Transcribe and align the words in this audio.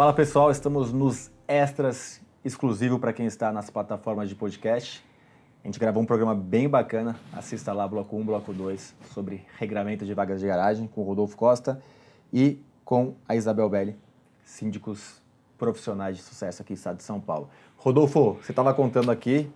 Fala 0.00 0.14
pessoal, 0.14 0.50
estamos 0.50 0.94
nos 0.94 1.30
extras 1.46 2.22
exclusivo 2.42 2.98
para 2.98 3.12
quem 3.12 3.26
está 3.26 3.52
nas 3.52 3.68
plataformas 3.68 4.30
de 4.30 4.34
podcast. 4.34 5.04
A 5.62 5.68
gente 5.68 5.78
gravou 5.78 6.02
um 6.02 6.06
programa 6.06 6.34
bem 6.34 6.70
bacana, 6.70 7.20
assista 7.34 7.70
lá 7.74 7.86
bloco 7.86 8.16
1, 8.16 8.24
bloco 8.24 8.50
2, 8.50 8.94
sobre 9.12 9.44
regramento 9.58 10.06
de 10.06 10.14
vagas 10.14 10.40
de 10.40 10.46
garagem 10.46 10.86
com 10.86 11.02
o 11.02 11.04
Rodolfo 11.04 11.36
Costa 11.36 11.82
e 12.32 12.62
com 12.82 13.14
a 13.28 13.36
Isabel 13.36 13.68
Belli, 13.68 13.94
síndicos 14.42 15.20
profissionais 15.58 16.16
de 16.16 16.22
sucesso 16.22 16.62
aqui 16.62 16.72
no 16.72 16.78
estado 16.78 16.96
de 16.96 17.02
São 17.02 17.20
Paulo. 17.20 17.50
Rodolfo, 17.76 18.38
você 18.42 18.52
estava 18.52 18.72
contando 18.72 19.10
aqui, 19.10 19.52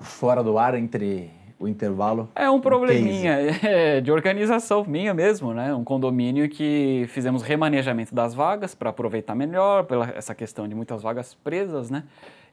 fora 0.00 0.42
do 0.42 0.56
ar, 0.56 0.76
entre 0.76 1.30
o 1.58 1.66
intervalo. 1.66 2.28
É 2.34 2.48
um 2.48 2.60
probleminha 2.60 3.32
é, 3.62 4.00
de 4.00 4.12
organização 4.12 4.84
minha 4.84 5.12
mesmo, 5.12 5.52
né? 5.52 5.74
Um 5.74 5.82
condomínio 5.82 6.48
que 6.48 7.06
fizemos 7.08 7.42
remanejamento 7.42 8.14
das 8.14 8.34
vagas 8.34 8.74
para 8.74 8.90
aproveitar 8.90 9.34
melhor, 9.34 9.84
pela 9.84 10.10
essa 10.10 10.34
questão 10.34 10.68
de 10.68 10.74
muitas 10.74 11.02
vagas 11.02 11.34
presas, 11.34 11.90
né? 11.90 12.04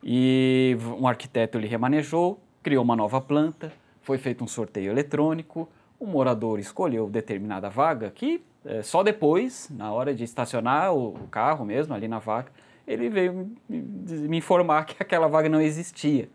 E 0.03 0.77
um 0.99 1.07
arquiteto 1.07 1.57
ele 1.57 1.67
remanejou, 1.67 2.39
criou 2.63 2.83
uma 2.83 2.95
nova 2.95 3.21
planta, 3.21 3.71
foi 4.01 4.17
feito 4.17 4.43
um 4.43 4.47
sorteio 4.47 4.91
eletrônico, 4.91 5.69
o 5.99 6.05
morador 6.05 6.59
escolheu 6.59 7.09
determinada 7.09 7.69
vaga 7.69 8.09
que 8.09 8.43
é, 8.65 8.81
só 8.81 9.03
depois, 9.03 9.69
na 9.69 9.93
hora 9.93 10.13
de 10.13 10.23
estacionar 10.23 10.91
o, 10.91 11.09
o 11.09 11.27
carro 11.29 11.63
mesmo 11.63 11.93
ali 11.93 12.07
na 12.07 12.17
vaga, 12.17 12.51
ele 12.87 13.09
veio 13.09 13.51
me, 13.69 13.81
me 13.81 14.37
informar 14.37 14.85
que 14.85 14.95
aquela 14.99 15.27
vaga 15.27 15.47
não 15.47 15.61
existia. 15.61 16.27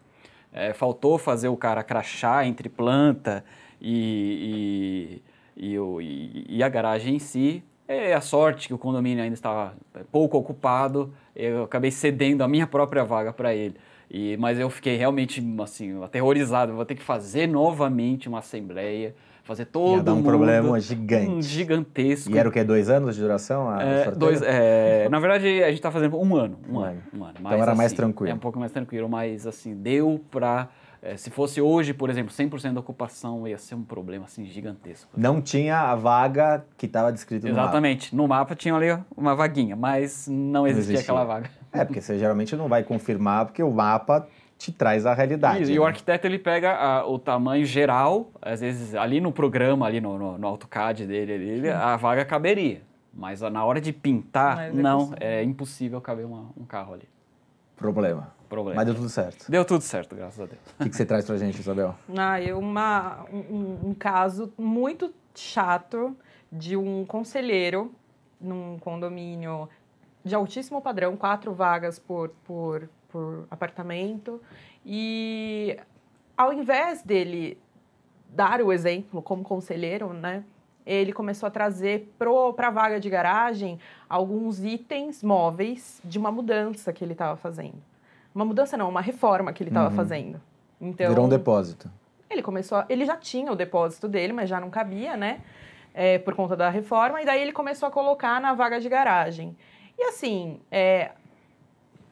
É, 0.52 0.72
faltou 0.72 1.16
fazer 1.18 1.48
o 1.48 1.56
cara 1.56 1.82
crachar 1.82 2.46
entre 2.46 2.68
planta 2.68 3.44
e, 3.80 5.22
e, 5.56 5.76
e, 5.76 6.56
e, 6.56 6.62
a 6.62 6.68
garagem 6.68 7.16
em 7.16 7.18
si. 7.18 7.62
É 7.86 8.14
a 8.14 8.20
sorte 8.20 8.68
que 8.68 8.74
o 8.74 8.78
condomínio 8.78 9.22
ainda 9.22 9.34
estava 9.34 9.74
pouco 10.12 10.38
ocupado, 10.38 11.12
eu 11.34 11.64
acabei 11.64 11.90
cedendo 11.90 12.42
a 12.42 12.48
minha 12.48 12.66
própria 12.66 13.04
vaga 13.04 13.32
para 13.32 13.54
ele. 13.54 13.76
E, 14.10 14.36
mas 14.36 14.58
eu 14.58 14.68
fiquei 14.68 14.96
realmente 14.96 15.42
assim, 15.62 16.02
aterrorizado. 16.02 16.74
Vou 16.74 16.84
ter 16.84 16.96
que 16.96 17.02
fazer 17.02 17.46
novamente 17.46 18.28
uma 18.28 18.40
assembleia 18.40 19.14
fazer 19.44 19.66
todo 19.66 19.98
Ia 19.98 20.02
dar 20.02 20.12
um 20.12 20.16
mundo, 20.16 20.26
problema 20.26 20.80
gigante. 20.80 21.30
Um 21.30 21.42
gigantesco. 21.42 22.30
E 22.30 22.38
era 22.38 22.48
o 22.48 22.52
que? 22.52 22.62
Dois 22.62 22.88
anos 22.90 23.16
de 23.16 23.22
duração? 23.22 23.78
É, 23.80 24.10
dois, 24.10 24.42
é, 24.42 25.08
na 25.10 25.18
verdade, 25.18 25.62
a 25.62 25.68
gente 25.68 25.76
está 25.78 25.90
fazendo 25.90 26.18
um 26.18 26.36
ano. 26.36 26.58
Um, 26.68 26.74
um 26.74 26.80
ano, 26.80 27.02
um 27.12 27.24
ano. 27.24 27.34
Mas, 27.40 27.52
então 27.52 27.62
era 27.62 27.72
assim, 27.72 27.78
mais 27.78 27.92
tranquilo. 27.92 28.30
É 28.32 28.34
um 28.34 28.38
pouco 28.38 28.58
mais 28.58 28.72
tranquilo, 28.72 29.08
mas 29.08 29.46
assim, 29.46 29.74
deu 29.74 30.20
para 30.30 30.68
é, 31.02 31.16
se 31.16 31.30
fosse 31.30 31.62
hoje, 31.62 31.94
por 31.94 32.10
exemplo, 32.10 32.32
100% 32.32 32.74
da 32.74 32.80
ocupação, 32.80 33.48
ia 33.48 33.56
ser 33.56 33.74
um 33.74 33.82
problema 33.82 34.26
assim 34.26 34.44
gigantesco. 34.44 35.10
Não 35.16 35.40
tinha 35.40 35.78
a 35.78 35.94
vaga 35.94 36.64
que 36.76 36.84
estava 36.84 37.10
descrito 37.10 37.46
no 37.46 37.52
Exatamente. 37.52 38.14
mapa. 38.14 38.16
No 38.22 38.28
mapa 38.28 38.54
tinha 38.54 38.74
ali 38.74 38.98
uma 39.16 39.34
vaguinha, 39.34 39.74
mas 39.74 40.28
não 40.28 40.66
existia, 40.66 40.92
não 40.92 40.98
existia. 40.98 41.00
aquela 41.00 41.24
vaga. 41.24 41.50
É, 41.72 41.84
porque 41.84 42.02
você 42.02 42.18
geralmente 42.18 42.54
não 42.54 42.68
vai 42.68 42.82
confirmar, 42.82 43.46
porque 43.46 43.62
o 43.62 43.70
mapa 43.70 44.28
te 44.60 44.70
traz 44.70 45.06
a 45.06 45.14
realidade. 45.14 45.62
Isso, 45.62 45.70
né? 45.70 45.76
E 45.76 45.80
o 45.80 45.84
arquiteto 45.86 46.26
ele 46.26 46.38
pega 46.38 46.76
a, 46.76 47.06
o 47.06 47.18
tamanho 47.18 47.64
geral, 47.64 48.30
às 48.42 48.60
vezes 48.60 48.94
ali 48.94 49.18
no 49.18 49.32
programa, 49.32 49.86
ali 49.86 50.02
no, 50.02 50.18
no, 50.18 50.36
no 50.36 50.46
AutoCAD 50.46 51.06
dele, 51.06 51.32
ele, 51.32 51.70
a 51.70 51.96
vaga 51.96 52.26
caberia. 52.26 52.82
Mas 53.12 53.40
na 53.40 53.64
hora 53.64 53.80
de 53.80 53.90
pintar, 53.90 54.68
é 54.68 54.70
não, 54.70 55.14
é 55.18 55.42
impossível 55.42 55.98
caber 56.00 56.26
uma, 56.26 56.50
um 56.56 56.64
carro 56.66 56.92
ali. 56.92 57.08
Problema. 57.74 58.32
Problema. 58.50 58.76
Mas 58.76 58.84
deu 58.84 58.94
tudo 58.94 59.08
certo. 59.08 59.50
Deu 59.50 59.64
tudo 59.64 59.80
certo, 59.80 60.14
graças 60.14 60.38
a 60.40 60.44
Deus. 60.44 60.60
O 60.78 60.82
que, 60.82 60.90
que 60.90 60.96
você 60.96 61.06
traz 61.06 61.24
pra 61.24 61.38
gente, 61.38 61.58
Isabel? 61.58 61.94
Ah, 62.14 62.40
eu 62.40 62.58
uma, 62.58 63.24
um, 63.32 63.90
um 63.90 63.94
caso 63.94 64.52
muito 64.58 65.14
chato 65.34 66.14
de 66.52 66.76
um 66.76 67.06
conselheiro 67.06 67.92
num 68.38 68.76
condomínio 68.78 69.68
de 70.22 70.34
altíssimo 70.34 70.82
padrão, 70.82 71.16
quatro 71.16 71.54
vagas 71.54 71.98
por, 71.98 72.30
por 72.44 72.88
por 73.10 73.46
apartamento. 73.50 74.40
E 74.84 75.76
ao 76.36 76.52
invés 76.52 77.02
dele 77.02 77.58
dar 78.28 78.62
o 78.62 78.72
exemplo 78.72 79.20
como 79.20 79.42
conselheiro, 79.42 80.12
né, 80.12 80.44
ele 80.86 81.12
começou 81.12 81.46
a 81.46 81.50
trazer 81.50 82.12
para 82.18 82.68
a 82.68 82.70
vaga 82.70 82.98
de 82.98 83.10
garagem 83.10 83.78
alguns 84.08 84.64
itens 84.64 85.22
móveis 85.22 86.00
de 86.04 86.18
uma 86.18 86.32
mudança 86.32 86.92
que 86.92 87.04
ele 87.04 87.12
estava 87.12 87.36
fazendo. 87.36 87.80
Uma 88.34 88.44
mudança 88.44 88.76
não, 88.76 88.88
uma 88.88 89.00
reforma 89.00 89.52
que 89.52 89.62
ele 89.62 89.70
estava 89.70 89.90
uhum. 89.90 89.96
fazendo. 89.96 90.40
Então, 90.80 91.08
Virou 91.08 91.26
um 91.26 91.28
depósito. 91.28 91.90
Ele 92.28 92.42
começou, 92.42 92.78
a, 92.78 92.86
ele 92.88 93.04
já 93.04 93.16
tinha 93.16 93.52
o 93.52 93.56
depósito 93.56 94.08
dele, 94.08 94.32
mas 94.32 94.48
já 94.48 94.60
não 94.60 94.70
cabia, 94.70 95.16
né? 95.16 95.40
É, 95.92 96.18
por 96.18 96.34
conta 96.34 96.56
da 96.56 96.70
reforma, 96.70 97.20
e 97.20 97.24
daí 97.24 97.42
ele 97.42 97.52
começou 97.52 97.88
a 97.88 97.90
colocar 97.90 98.40
na 98.40 98.54
vaga 98.54 98.80
de 98.80 98.88
garagem. 98.88 99.56
E 99.98 100.04
assim, 100.04 100.60
é, 100.70 101.10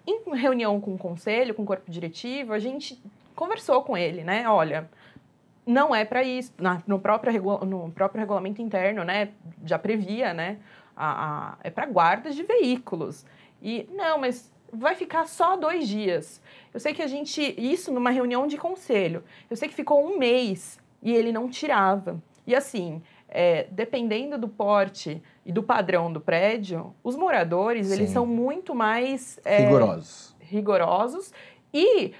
em 0.08 0.36
reunião 0.36 0.80
com 0.80 0.94
o 0.94 0.98
conselho, 0.98 1.54
com 1.54 1.62
o 1.62 1.66
corpo 1.66 1.90
diretivo, 1.90 2.52
a 2.52 2.58
gente 2.58 3.00
conversou 3.34 3.82
com 3.82 3.96
ele, 3.96 4.24
né? 4.24 4.48
Olha, 4.48 4.88
não 5.66 5.94
é 5.94 6.04
para 6.04 6.22
isso. 6.22 6.52
Na, 6.58 6.82
no, 6.86 6.98
próprio 6.98 7.32
no 7.66 7.90
próprio 7.90 8.20
regulamento 8.20 8.62
interno, 8.62 9.04
né? 9.04 9.30
Já 9.64 9.78
previa, 9.78 10.32
né? 10.32 10.58
A, 10.96 11.52
a, 11.52 11.58
é 11.62 11.70
para 11.70 11.86
guardas 11.86 12.34
de 12.34 12.42
veículos. 12.42 13.26
E 13.62 13.88
não, 13.92 14.18
mas 14.18 14.50
vai 14.72 14.94
ficar 14.94 15.26
só 15.26 15.56
dois 15.56 15.86
dias. 15.86 16.40
Eu 16.72 16.80
sei 16.80 16.94
que 16.94 17.02
a 17.02 17.06
gente. 17.06 17.54
Isso 17.58 17.92
numa 17.92 18.10
reunião 18.10 18.46
de 18.46 18.56
conselho. 18.56 19.22
Eu 19.50 19.56
sei 19.56 19.68
que 19.68 19.74
ficou 19.74 20.04
um 20.04 20.18
mês 20.18 20.80
e 21.02 21.12
ele 21.12 21.32
não 21.32 21.48
tirava. 21.48 22.20
E 22.46 22.54
assim, 22.54 23.02
é, 23.28 23.66
dependendo 23.70 24.38
do 24.38 24.48
porte 24.48 25.22
e 25.44 25.52
do 25.52 25.62
padrão 25.62 26.12
do 26.12 26.20
prédio, 26.20 26.94
os 27.04 27.16
moradores 27.16 27.88
Sim. 27.88 27.94
eles 27.94 28.10
são 28.10 28.26
muito 28.26 28.74
mais 28.74 29.38
é, 29.44 29.66
rigorosos. 29.66 30.36
rigorosos 30.40 31.32
e 31.72 32.12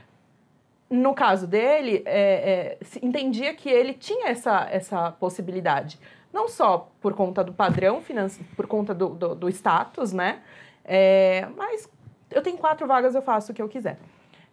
no 0.91 1.14
caso 1.14 1.47
dele 1.47 2.02
é, 2.06 2.78
é 2.80 2.98
entendia 3.02 3.54
que 3.54 3.68
ele 3.68 3.94
tinha 3.94 4.28
essa, 4.28 4.68
essa 4.70 5.12
possibilidade 5.12 5.98
não 6.32 6.48
só 6.48 6.91
por 7.00 7.14
conta 7.14 7.42
do 7.42 7.52
padrão 7.52 8.00
financeiro, 8.00 8.48
por 8.54 8.66
conta 8.66 8.94
do, 8.94 9.08
do, 9.08 9.34
do 9.34 9.48
status, 9.48 10.12
né? 10.12 10.41
É, 10.84 11.48
mas 11.56 11.88
eu 12.30 12.42
tenho 12.42 12.56
quatro 12.58 12.86
vagas, 12.86 13.14
eu 13.14 13.22
faço 13.22 13.52
o 13.52 13.54
que 13.54 13.62
eu 13.62 13.68
quiser. 13.68 13.98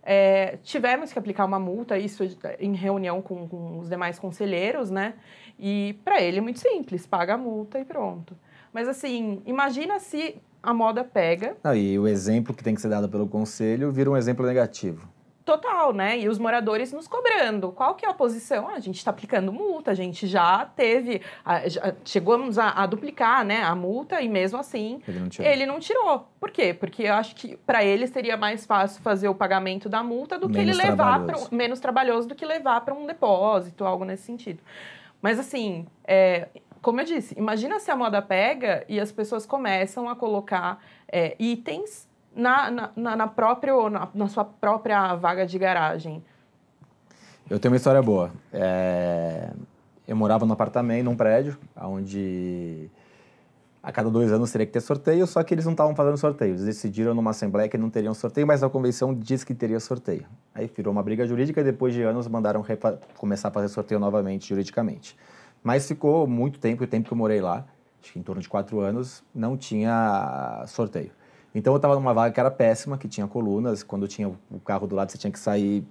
É, 0.06 0.58
tivemos 0.62 1.12
que 1.12 1.18
aplicar 1.18 1.46
uma 1.46 1.60
multa, 1.60 1.98
isso 1.98 2.24
em 2.60 2.76
reunião 2.76 3.22
com, 3.22 3.48
com 3.48 3.80
os 3.80 3.90
demais 3.90 4.20
conselheiros, 4.20 4.92
né? 4.92 5.16
E 5.60 6.00
para 6.06 6.22
ele 6.22 6.38
é 6.38 6.42
muito 6.42 6.60
simples, 6.60 7.08
paga 7.08 7.34
a 7.34 7.38
multa 7.38 7.80
e 7.80 7.86
pronto. 7.86 8.38
Mas 8.72 8.88
assim, 8.88 9.42
imagina 9.46 10.00
se 10.00 10.38
a 10.62 10.74
moda 10.74 11.04
pega. 11.04 11.56
Ah, 11.64 11.76
e 11.76 11.98
o 11.98 12.08
exemplo 12.08 12.54
que 12.54 12.64
tem 12.64 12.76
que 12.76 12.82
ser 12.82 12.90
dado 12.90 13.10
pelo 13.10 13.28
conselho 13.28 13.92
vira 13.92 14.10
um 14.10 14.18
exemplo 14.18 14.46
negativo. 14.46 15.10
Total, 15.46 15.94
né? 15.94 16.18
E 16.18 16.28
os 16.28 16.40
moradores 16.40 16.92
nos 16.92 17.08
cobrando. 17.08 17.72
Qual 17.72 17.94
que 17.94 18.04
é 18.04 18.10
a 18.10 18.14
posição? 18.16 18.68
Ah, 18.68 18.74
a 18.74 18.80
gente 18.80 18.98
está 18.98 19.12
aplicando 19.12 19.54
multa, 19.54 19.92
a 19.92 19.94
gente 19.94 20.26
já 20.26 20.66
teve, 20.66 21.22
a, 21.46 21.70
já 21.70 21.94
chegamos 22.04 22.58
a, 22.58 22.72
a, 22.72 22.88
duplicar 22.88 23.46
né, 23.46 23.62
a 23.62 23.76
multa 23.76 24.20
e 24.20 24.28
mesmo 24.28 24.58
assim 24.58 25.00
ele 25.08 25.20
não, 25.20 25.30
tirou. 25.30 25.52
ele 25.52 25.66
não 25.68 25.80
tirou. 25.80 26.28
Por 26.40 26.50
quê? 26.50 26.74
Porque 26.74 27.04
eu 27.04 27.14
acho 27.14 27.36
que 27.36 27.58
para 27.58 27.86
ele 27.86 28.08
seria 28.08 28.36
mais 28.36 28.66
fácil 28.66 29.04
fazer 29.04 29.30
o 29.30 29.36
pagamento 29.36 29.88
da 29.88 30.02
multa 30.02 30.40
do 30.40 30.50
menos 30.50 30.76
que 30.76 30.82
ele 30.82 30.90
levar 30.90 31.24
para 31.24 31.38
menos 31.52 31.80
trabalhoso 31.80 32.28
do 32.28 32.34
que 32.34 32.44
levar 32.44 32.82
para 32.82 32.96
um 32.96 33.06
depósito, 33.06 33.86
algo 33.86 34.04
nesse 34.04 34.24
sentido. 34.24 34.64
Mas 35.22 35.38
assim, 35.38 35.86
é, 36.06 36.48
como 36.82 37.02
eu 37.02 37.06
disse, 37.06 37.38
imagina 37.38 37.80
se 37.80 37.92
a 37.92 37.96
moda 37.96 38.20
pega 38.20 38.84
e 38.90 39.00
as 39.00 39.12
pessoas 39.12 39.46
começam 39.46 40.10
a 40.10 40.16
colocar 40.16 40.84
é, 41.08 41.36
itens 41.38 42.08
na, 42.36 42.92
na, 42.96 43.16
na, 43.16 43.28
própria, 43.28 43.74
na, 43.90 44.08
na, 44.14 44.28
sua 44.28 44.44
própria 44.44 45.16
vaga 45.16 45.46
de 45.46 45.58
garagem? 45.58 46.24
Eu 47.50 47.60
tenho 47.60 47.72
uma 47.72 47.78
história 47.78 48.02
boa. 48.02 48.32
É... 48.52 49.50
Eu 50.08 50.16
morava 50.16 50.46
num 50.46 50.54
apartamento, 50.54 51.06
num 51.06 51.16
prédio, 51.16 51.58
onde 51.76 52.90
a 53.82 53.92
cada 53.92 54.10
dois 54.10 54.32
anos 54.32 54.52
teria 54.52 54.66
que 54.66 54.74
ter 54.74 54.82
sorteio, 54.82 55.26
só 55.28 55.44
que 55.44 55.54
eles 55.54 55.64
não 55.64 55.72
estavam 55.72 55.96
fazendo 55.96 56.18
sorteio. 56.18 56.52
Eles 56.52 56.66
decidiram 56.66 57.14
numa 57.14 57.32
assembleia 57.32 57.70
que 57.70 57.78
não 57.78 57.90
teriam 57.90 58.14
sorteio, 58.14 58.46
mas 58.46 58.64
a 58.64 58.70
convenção 58.70 59.14
disse 59.14 59.46
que 59.46 59.54
teria 59.54 59.80
sorteio. 59.80 60.26
Aí 60.54 60.70
virou 60.76 60.92
uma 60.92 61.04
briga 61.04 61.26
jurídica 61.26 61.62
e 61.62 61.64
depois 61.64 61.94
de 61.94 62.02
anos 62.02 62.28
mandaram 62.28 62.64
começar 63.18 63.48
a 63.48 63.52
fazer 63.52 63.70
sorteio 63.70 64.00
novamente, 64.00 64.50
juridicamente. 64.50 65.16
Mas 65.64 65.88
ficou 65.88 66.28
muito 66.28 66.60
tempo, 66.60 66.84
o 66.84 66.88
tempo 66.88 67.08
que 67.08 67.14
eu 67.14 67.18
morei 67.18 67.42
lá, 67.42 67.66
acho 68.02 68.14
que 68.14 68.20
em 68.20 68.24
torno 68.24 68.42
de 68.42 68.50
quatro 68.50 68.80
anos, 68.80 69.24
não 69.34 69.56
tinha 69.56 70.64
sorteio. 70.68 71.12
Então 71.56 71.72
eu 71.72 71.78
estava 71.78 71.96
numa 71.96 72.14
vaga 72.14 72.34
que 72.34 72.40
era 72.40 72.52
péssima, 72.52 72.98
que 72.98 73.08
tinha 73.08 73.26
colunas. 73.28 73.82
Quando 73.82 74.10
tinha 74.10 74.28
o 74.28 74.60
carro 74.60 74.86
do 74.86 74.94
lado, 74.94 75.10
você 75.10 75.18
tinha 75.18 75.32
que 75.32 75.40
sair, 75.40 75.88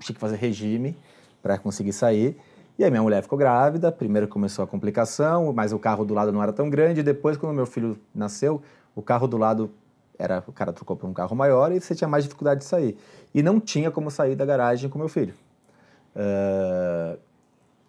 tinha 0.00 0.14
que 0.14 0.20
fazer 0.20 0.36
regime 0.36 0.96
para 1.42 1.58
conseguir 1.58 1.92
sair. 1.92 2.34
E 2.78 2.84
aí 2.84 2.90
minha 2.90 3.02
mulher 3.02 3.22
ficou 3.22 3.38
grávida, 3.38 3.92
primeiro 3.92 4.26
começou 4.26 4.64
a 4.64 4.66
complicação, 4.66 5.52
mas 5.52 5.72
o 5.72 5.78
carro 5.78 6.04
do 6.04 6.14
lado 6.14 6.32
não 6.32 6.42
era 6.42 6.52
tão 6.52 6.70
grande. 6.70 7.02
Depois, 7.02 7.36
quando 7.36 7.54
meu 7.54 7.66
filho 7.66 7.98
nasceu, 8.14 8.62
o 8.94 9.02
carro 9.02 9.28
do 9.28 9.36
lado 9.36 9.70
era 10.18 10.42
o 10.46 10.52
cara 10.52 10.72
trocou 10.72 10.96
para 10.96 11.06
um 11.06 11.12
carro 11.12 11.36
maior 11.36 11.70
e 11.72 11.78
você 11.80 11.94
tinha 11.94 12.08
mais 12.08 12.24
dificuldade 12.24 12.60
de 12.60 12.66
sair. 12.66 12.96
E 13.34 13.42
não 13.42 13.60
tinha 13.60 13.90
como 13.90 14.10
sair 14.10 14.34
da 14.34 14.46
garagem 14.46 14.88
com 14.88 14.98
meu 14.98 15.08
filho. 15.08 15.34
Uh, 16.14 17.18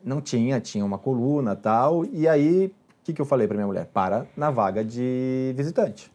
não 0.04 0.20
tinha, 0.20 0.60
tinha 0.60 0.84
uma 0.84 0.98
coluna 0.98 1.56
tal. 1.56 2.04
E 2.06 2.28
aí, 2.28 2.66
o 2.66 2.72
que, 3.06 3.14
que 3.14 3.22
eu 3.22 3.26
falei 3.26 3.48
para 3.48 3.56
minha 3.56 3.68
mulher? 3.68 3.86
Para 3.94 4.28
na 4.36 4.52
vaga 4.52 4.84
de 4.84 5.54
visitante. 5.56 6.12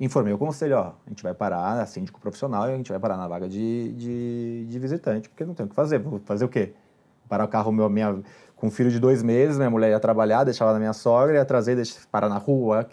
Informei 0.00 0.32
o 0.32 0.38
conselho, 0.38 0.78
ó, 0.78 0.92
a 1.06 1.08
gente 1.10 1.22
vai 1.22 1.34
parar, 1.34 1.86
síndico 1.86 2.18
profissional, 2.18 2.68
e 2.68 2.72
a 2.72 2.76
gente 2.76 2.90
vai 2.90 2.98
parar 2.98 3.18
na 3.18 3.28
vaga 3.28 3.48
de, 3.48 3.92
de, 3.92 4.66
de 4.66 4.78
visitante, 4.78 5.28
porque 5.28 5.44
não 5.44 5.52
tem 5.52 5.66
o 5.66 5.68
que 5.68 5.74
fazer. 5.74 5.98
Vou 5.98 6.18
fazer 6.20 6.44
o 6.44 6.48
quê? 6.48 6.72
Parar 7.28 7.44
o 7.44 7.48
carro 7.48 7.70
meu, 7.70 7.88
minha, 7.90 8.18
com 8.56 8.68
um 8.68 8.70
filho 8.70 8.90
de 8.90 8.98
dois 8.98 9.22
meses, 9.22 9.58
minha 9.58 9.70
mulher 9.70 9.90
ia 9.90 10.00
trabalhar, 10.00 10.42
deixava 10.42 10.72
na 10.72 10.78
minha 10.78 10.94
sogra, 10.94 11.36
ia 11.36 11.44
trazer, 11.44 11.76
deixar, 11.76 12.00
parar 12.10 12.30
na 12.30 12.38
rua, 12.38 12.88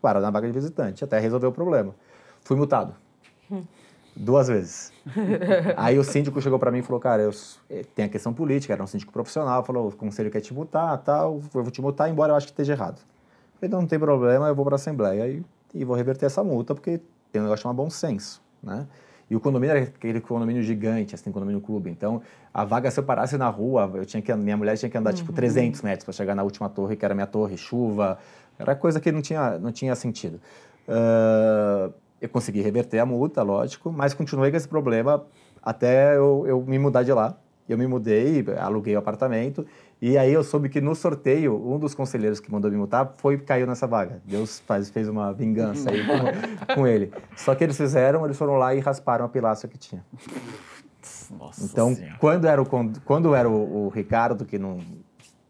parar 0.00 0.20
na 0.20 0.30
vaga 0.30 0.46
de 0.46 0.54
visitante, 0.54 1.04
até 1.04 1.18
resolver 1.18 1.46
o 1.46 1.52
problema. 1.52 1.94
Fui 2.40 2.56
multado. 2.56 2.94
Duas 4.16 4.48
vezes. 4.48 4.92
Aí 5.76 5.98
o 5.98 6.04
síndico 6.04 6.40
chegou 6.40 6.58
para 6.58 6.70
mim 6.70 6.78
e 6.78 6.82
falou, 6.82 6.98
cara, 6.98 7.22
eu, 7.22 7.30
eh, 7.68 7.84
tem 7.94 8.06
a 8.06 8.08
questão 8.08 8.32
política, 8.32 8.72
era 8.72 8.82
um 8.82 8.86
síndico 8.86 9.12
profissional, 9.12 9.62
falou, 9.62 9.88
o 9.88 9.92
conselho 9.92 10.30
quer 10.30 10.40
te 10.40 10.54
multar, 10.54 10.96
tal, 11.02 11.40
eu 11.54 11.62
vou 11.62 11.70
te 11.70 11.82
multar, 11.82 12.10
embora 12.10 12.32
eu 12.32 12.36
acho 12.36 12.46
que 12.46 12.52
esteja 12.52 12.72
errado. 12.72 12.98
Eu 12.98 13.60
falei, 13.60 13.70
não, 13.70 13.80
não 13.82 13.86
tem 13.86 13.98
problema, 13.98 14.48
eu 14.48 14.54
vou 14.54 14.64
para 14.64 14.74
a 14.74 14.76
Assembleia 14.76 15.28
e, 15.28 15.44
e 15.76 15.84
vou 15.84 15.96
reverter 15.96 16.26
essa 16.26 16.42
multa, 16.42 16.74
porque 16.74 17.00
tem 17.30 17.40
um 17.40 17.44
negócio 17.44 17.62
chamado 17.62 17.76
bom 17.76 17.90
senso, 17.90 18.42
né? 18.62 18.86
E 19.28 19.34
o 19.34 19.40
condomínio 19.40 19.76
era 19.76 19.84
aquele 19.84 20.20
condomínio 20.20 20.62
gigante, 20.62 21.14
assim, 21.14 21.32
condomínio 21.32 21.60
clube. 21.60 21.90
Então, 21.90 22.22
a 22.54 22.64
vaga, 22.64 22.90
se 22.90 23.00
eu 23.00 23.04
parasse 23.04 23.36
na 23.36 23.48
rua, 23.48 23.90
eu 23.94 24.06
tinha 24.06 24.22
que, 24.22 24.32
minha 24.34 24.56
mulher 24.56 24.76
tinha 24.76 24.88
que 24.88 24.96
andar, 24.96 25.12
tipo, 25.12 25.30
uhum. 25.30 25.34
tipo, 25.34 25.36
300 25.36 25.82
metros 25.82 26.04
para 26.04 26.12
chegar 26.12 26.34
na 26.34 26.44
última 26.44 26.68
torre, 26.68 26.94
que 26.94 27.04
era 27.04 27.12
minha 27.12 27.26
torre, 27.26 27.56
chuva. 27.56 28.18
Era 28.56 28.76
coisa 28.76 29.00
que 29.00 29.10
não 29.10 29.20
tinha, 29.20 29.58
não 29.58 29.72
tinha 29.72 29.94
sentido. 29.96 30.40
Uh, 30.86 31.92
eu 32.20 32.28
consegui 32.28 32.62
reverter 32.62 33.00
a 33.00 33.06
multa, 33.06 33.42
lógico, 33.42 33.90
mas 33.92 34.14
continuei 34.14 34.50
com 34.52 34.56
esse 34.56 34.68
problema 34.68 35.26
até 35.60 36.16
eu, 36.16 36.44
eu 36.46 36.62
me 36.62 36.78
mudar 36.78 37.02
de 37.02 37.12
lá. 37.12 37.36
Eu 37.68 37.76
me 37.76 37.86
mudei, 37.86 38.44
aluguei 38.58 38.94
o 38.94 38.98
apartamento 38.98 39.66
e 40.00 40.18
aí 40.18 40.32
eu 40.32 40.44
soube 40.44 40.68
que 40.68 40.80
no 40.80 40.94
sorteio, 40.94 41.56
um 41.56 41.78
dos 41.78 41.94
conselheiros 41.94 42.38
que 42.38 42.52
mandou 42.52 42.70
me 42.70 42.76
multar 42.76 43.14
foi 43.16 43.38
caiu 43.38 43.66
nessa 43.66 43.86
vaga. 43.86 44.20
Deus 44.24 44.60
faz, 44.60 44.90
fez 44.90 45.08
uma 45.08 45.32
vingança 45.32 45.90
aí 45.90 46.02
com, 46.06 46.74
com, 46.74 46.86
ele. 46.86 47.10
Só 47.34 47.54
que 47.54 47.64
eles 47.64 47.76
fizeram, 47.76 48.24
eles 48.24 48.36
foram 48.36 48.56
lá 48.56 48.74
e 48.74 48.78
rasparam 48.78 49.24
a 49.24 49.28
pilastra 49.28 49.68
que 49.68 49.78
tinha. 49.78 50.04
Nossa 51.38 51.64
então, 51.64 51.94
senhora. 51.94 52.16
quando 52.20 52.46
era, 52.46 52.60
o, 52.60 52.66
quando 53.04 53.34
era 53.34 53.48
o, 53.48 53.86
o 53.86 53.88
Ricardo, 53.88 54.44
que 54.44 54.58
não, 54.58 54.78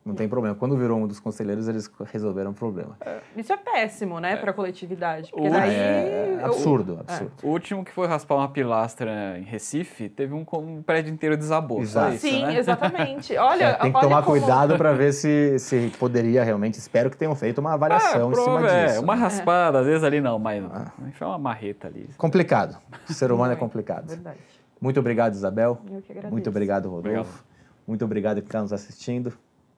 não 0.06 0.14
tem 0.14 0.28
problema. 0.28 0.54
Quando 0.54 0.76
virou 0.76 0.98
um 1.00 1.06
dos 1.06 1.18
conselheiros, 1.18 1.66
eles 1.66 1.90
resolveram 2.12 2.52
o 2.52 2.54
problema. 2.54 2.96
É, 3.04 3.18
isso 3.36 3.52
é 3.52 3.56
péssimo, 3.56 4.20
né, 4.20 4.34
é. 4.34 4.36
para 4.36 4.52
a 4.52 4.54
coletividade. 4.54 5.32
Porque 5.32 5.48
o... 5.48 5.50
daí... 5.50 5.74
É 5.74 6.40
absurdo, 6.44 6.98
absurdo. 7.00 7.32
É. 7.42 7.46
O 7.46 7.50
último 7.50 7.84
que 7.84 7.90
foi 7.90 8.06
raspar 8.06 8.36
uma 8.36 8.48
pilastra 8.48 9.36
em 9.36 9.42
Recife, 9.42 10.08
teve 10.08 10.32
um, 10.32 10.46
um 10.52 10.82
prédio 10.82 11.12
inteiro 11.12 11.36
desabou. 11.36 11.82
Exato. 11.82 12.14
Isso, 12.14 12.28
Sim, 12.28 12.44
né? 12.44 12.56
exatamente. 12.56 13.36
Olha, 13.36 13.64
é, 13.64 13.74
tem 13.74 13.92
que 13.92 14.00
tomar 14.00 14.22
como... 14.22 14.38
cuidado 14.38 14.76
para 14.76 14.92
ver 14.92 15.12
se, 15.12 15.58
se 15.58 15.92
poderia 15.98 16.44
realmente. 16.44 16.78
Espero 16.78 17.10
que 17.10 17.16
tenham 17.16 17.34
feito 17.34 17.58
uma 17.60 17.74
avaliação 17.74 18.30
é, 18.30 18.32
em 18.32 18.34
cima 18.36 18.70
é, 18.70 18.86
disso. 18.86 19.02
Uma 19.02 19.14
raspada, 19.16 19.80
às 19.80 19.86
vezes 19.86 20.04
ali 20.04 20.20
não, 20.20 20.38
mas 20.38 20.64
ah. 20.64 20.92
enfim, 21.08 21.24
uma 21.24 21.38
marreta 21.38 21.88
ali. 21.88 22.08
Complicado. 22.16 22.78
O 23.08 23.12
ser 23.12 23.32
humano 23.32 23.52
é 23.52 23.56
complicado. 23.56 24.06
Verdade. 24.08 24.38
Muito 24.80 25.00
obrigado, 25.00 25.34
Isabel. 25.34 25.80
Eu 25.90 26.00
que 26.00 26.12
agradeço. 26.12 26.32
Muito 26.32 26.48
obrigado, 26.48 26.84
Rodolfo. 26.84 27.08
Obrigado. 27.08 27.44
Muito 27.86 28.04
obrigado 28.04 28.36
por 28.42 28.48
estar 28.48 28.62
nos 28.62 28.72
assistindo 28.72 29.32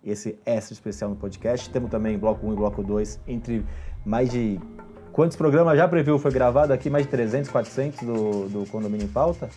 esse 0.04 0.38
extra 0.44 0.72
especial 0.74 1.10
no 1.10 1.16
podcast. 1.16 1.68
Temos 1.70 1.90
também 1.90 2.18
bloco 2.18 2.46
1 2.46 2.52
e 2.52 2.56
bloco 2.56 2.82
2 2.82 3.20
entre 3.26 3.64
mais 4.04 4.30
de. 4.30 4.60
Quantos 5.12 5.36
programas 5.36 5.76
já 5.76 5.88
previu 5.88 6.18
foi 6.18 6.30
gravado 6.30 6.72
aqui? 6.72 6.88
Mais 6.88 7.04
de 7.04 7.10
300, 7.10 7.50
400 7.50 8.00
do, 8.02 8.48
do 8.48 8.70
Condomínio 8.70 9.04
em 9.04 9.08
Pauta? 9.08 9.48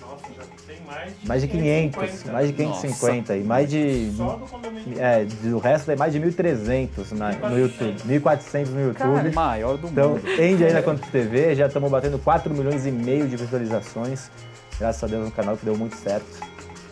Nossa, 0.00 0.26
já 0.34 0.42
tem 0.66 0.80
mais 0.84 1.20
de 1.20 1.28
mais 1.28 1.42
de 1.42 1.48
500, 1.48 2.00
550. 2.00 2.32
mais 2.32 2.48
de 2.48 2.52
550 2.54 3.16
Nossa. 3.16 3.36
e 3.36 3.44
mais 3.44 3.70
de 3.70 4.12
só 4.16 4.36
do 4.36 4.46
condomínio. 4.46 5.00
É, 5.00 5.24
do 5.24 5.58
resto 5.58 5.90
é 5.92 5.96
mais 5.96 6.12
de 6.12 6.20
1.300 6.20 7.12
na, 7.12 7.32
no 7.32 7.58
YouTube, 7.58 7.96
1.400 8.02 8.68
no 8.70 8.80
YouTube. 8.80 9.14
Cara, 9.14 9.32
maior 9.32 9.78
do 9.78 9.86
então, 9.86 10.10
mundo. 10.10 10.22
Então, 10.24 10.44
ende 10.44 10.64
aí 10.64 10.72
na 10.72 10.82
Conta 10.82 11.06
TV, 11.06 11.54
já 11.54 11.66
estamos 11.66 11.88
batendo 11.88 12.18
4 12.18 12.52
milhões 12.52 12.84
e 12.84 12.90
meio 12.90 13.28
de 13.28 13.36
visualizações. 13.36 14.28
Graças 14.78 15.04
a 15.04 15.06
Deus 15.06 15.24
no 15.24 15.30
canal 15.30 15.56
que 15.56 15.64
deu 15.64 15.76
muito 15.78 15.94
certo. 15.94 16.26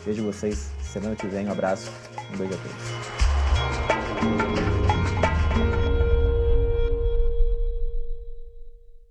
Vejo 0.07 0.25
vocês 0.25 0.71
semana 0.93 1.17
que 1.17 1.27
vem. 1.27 1.47
Um 1.49 1.53
abraço. 1.53 1.91
Um 2.33 2.37
beijo 2.37 2.55
a 2.55 2.59
todos. 2.59 3.22